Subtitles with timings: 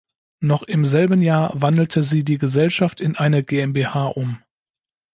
[0.39, 4.41] Noch im selben Jahr wandelte sie die Gesellschaft in eine GmbH um.